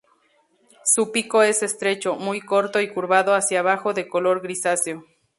Su 0.83 1.11
pico 1.11 1.43
es 1.43 1.61
estrecho, 1.61 2.15
muy 2.15 2.41
corto 2.41 2.81
y 2.81 2.91
curvado 2.91 3.35
hacia 3.35 3.59
abajo 3.59 3.93
de 3.93 4.07
color 4.07 4.41
grisáceo. 4.41 5.05